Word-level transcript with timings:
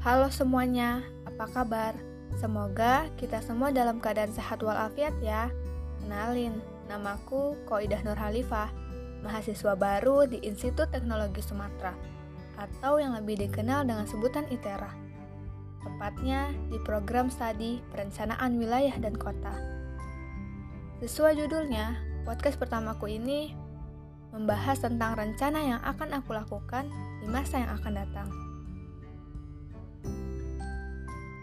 Halo 0.00 0.32
semuanya, 0.32 1.04
apa 1.28 1.44
kabar? 1.52 1.92
Semoga 2.40 3.12
kita 3.20 3.44
semua 3.44 3.68
dalam 3.68 4.00
keadaan 4.00 4.32
sehat 4.32 4.64
walafiat 4.64 5.12
ya. 5.20 5.52
Kenalin, 6.00 6.56
namaku 6.88 7.52
Koidah 7.68 8.00
Nur 8.00 8.16
Halifah, 8.16 8.72
mahasiswa 9.20 9.76
baru 9.76 10.24
di 10.24 10.40
Institut 10.40 10.88
Teknologi 10.88 11.44
Sumatera, 11.44 11.92
atau 12.56 12.96
yang 12.96 13.12
lebih 13.12 13.44
dikenal 13.44 13.84
dengan 13.84 14.08
sebutan 14.08 14.48
ITERA. 14.48 14.88
Tepatnya 15.84 16.48
di 16.72 16.80
program 16.80 17.28
studi 17.28 17.84
Perencanaan 17.92 18.56
Wilayah 18.56 18.96
dan 19.04 19.12
Kota. 19.20 19.52
Sesuai 21.04 21.44
judulnya, 21.44 22.00
podcast 22.24 22.56
pertamaku 22.56 23.20
ini 23.20 23.52
membahas 24.32 24.80
tentang 24.80 25.20
rencana 25.20 25.60
yang 25.60 25.80
akan 25.84 26.24
aku 26.24 26.32
lakukan 26.32 26.88
di 27.20 27.28
masa 27.28 27.60
yang 27.60 27.76
akan 27.76 28.00
datang. 28.00 28.49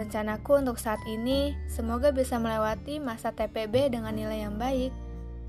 Rencanaku 0.00 0.64
untuk 0.64 0.80
saat 0.80 1.04
ini 1.04 1.52
semoga 1.68 2.08
bisa 2.08 2.40
melewati 2.40 2.96
masa 2.96 3.36
TPB 3.36 3.92
dengan 3.92 4.16
nilai 4.16 4.48
yang 4.48 4.56
baik, 4.56 4.96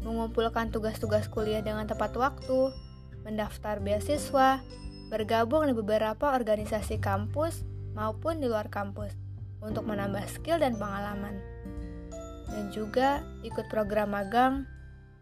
mengumpulkan 0.04 0.76
tugas-tugas 0.76 1.32
kuliah 1.32 1.64
dengan 1.64 1.88
tepat 1.88 2.12
waktu, 2.20 2.76
mendaftar 3.24 3.80
beasiswa, 3.80 4.60
bergabung 5.08 5.72
di 5.72 5.72
beberapa 5.72 6.36
organisasi 6.36 7.00
kampus 7.00 7.64
maupun 7.96 8.44
di 8.44 8.52
luar 8.52 8.68
kampus 8.68 9.16
untuk 9.64 9.88
menambah 9.88 10.28
skill 10.28 10.60
dan 10.60 10.76
pengalaman. 10.76 11.40
Dan 12.52 12.76
juga 12.76 13.24
ikut 13.48 13.72
program 13.72 14.12
magang 14.12 14.68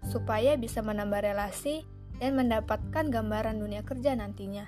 supaya 0.09 0.57
bisa 0.57 0.81
menambah 0.81 1.21
relasi 1.21 1.85
dan 2.17 2.33
mendapatkan 2.33 3.13
gambaran 3.13 3.61
dunia 3.61 3.85
kerja 3.85 4.17
nantinya. 4.17 4.65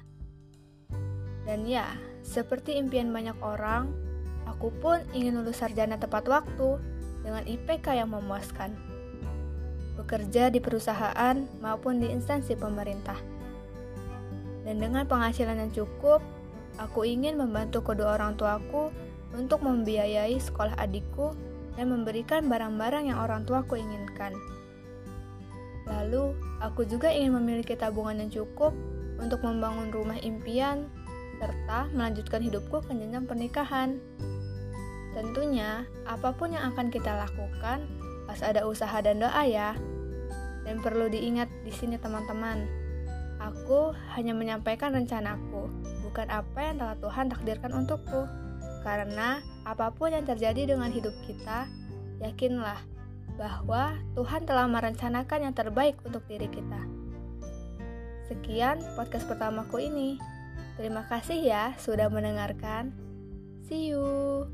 Dan 1.49 1.65
ya, 1.65 1.97
seperti 2.21 2.77
impian 2.77 3.09
banyak 3.09 3.41
orang, 3.41 4.10
Aku 4.49 4.73
pun 4.81 5.01
ingin 5.13 5.41
lulus 5.41 5.61
sarjana 5.61 5.97
tepat 5.97 6.25
waktu 6.29 6.81
dengan 7.21 7.43
IPK 7.45 7.97
yang 7.97 8.09
memuaskan. 8.13 8.73
Bekerja 9.97 10.49
di 10.49 10.57
perusahaan 10.57 11.35
maupun 11.61 12.01
di 12.01 12.09
instansi 12.09 12.57
pemerintah. 12.57 13.17
Dan 14.65 14.81
dengan 14.81 15.05
penghasilan 15.05 15.57
yang 15.57 15.71
cukup, 15.73 16.21
aku 16.77 17.05
ingin 17.05 17.37
membantu 17.37 17.81
kedua 17.81 18.17
orang 18.17 18.37
tuaku 18.37 18.93
untuk 19.33 19.61
membiayai 19.65 20.37
sekolah 20.37 20.77
adikku 20.77 21.33
dan 21.77 21.89
memberikan 21.89 22.45
barang-barang 22.51 23.09
yang 23.09 23.19
orang 23.21 23.47
tuaku 23.47 23.79
inginkan. 23.79 24.35
Lalu, 25.89 26.37
aku 26.61 26.85
juga 26.85 27.09
ingin 27.09 27.35
memiliki 27.41 27.73
tabungan 27.73 28.21
yang 28.21 28.31
cukup 28.31 28.75
untuk 29.17 29.41
membangun 29.45 29.89
rumah 29.93 30.17
impian 30.21 30.89
serta 31.41 31.89
melanjutkan 31.97 32.45
hidupku 32.45 32.85
ke 32.85 32.93
jenjang 32.93 33.25
pernikahan. 33.25 33.97
Tentunya, 35.17 35.89
apa 36.05 36.37
pun 36.37 36.53
yang 36.53 36.69
akan 36.71 36.93
kita 36.93 37.09
lakukan, 37.09 37.83
pas 38.29 38.39
ada 38.45 38.69
usaha 38.69 38.93
dan 39.01 39.17
doa 39.17 39.43
ya. 39.43 39.73
Dan 40.61 40.77
perlu 40.85 41.09
diingat 41.09 41.49
di 41.65 41.73
sini 41.73 41.97
teman-teman, 41.97 42.69
aku 43.41 43.97
hanya 44.13 44.37
menyampaikan 44.37 44.93
rencanaku, 44.93 45.67
bukan 46.05 46.29
apa 46.29 46.59
yang 46.61 46.77
telah 46.77 46.95
Tuhan 47.01 47.25
takdirkan 47.33 47.73
untukku. 47.73 48.29
Karena 48.85 49.41
apa 49.65 49.89
pun 49.93 50.13
yang 50.13 50.25
terjadi 50.25 50.77
dengan 50.77 50.93
hidup 50.93 51.13
kita, 51.25 51.65
yakinlah 52.21 52.77
bahwa 53.41 53.97
Tuhan 54.13 54.45
telah 54.45 54.69
merencanakan 54.69 55.49
yang 55.49 55.55
terbaik 55.57 55.97
untuk 56.05 56.21
diri 56.29 56.45
kita. 56.45 56.81
Sekian 58.29 58.79
podcast 58.95 59.25
pertamaku 59.27 59.81
ini. 59.91 60.30
Terima 60.79 61.03
kasih 61.07 61.39
ya 61.41 61.75
sudah 61.77 62.07
mendengarkan. 62.07 62.95
See 63.67 63.91
you. 63.91 64.47